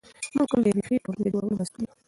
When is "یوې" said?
0.71-0.81